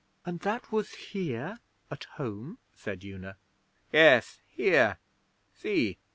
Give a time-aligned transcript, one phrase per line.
[0.25, 1.59] 'And that was here
[1.91, 3.37] at home?' said Una.
[3.91, 4.97] 'Yes, here.
[5.53, 5.99] See!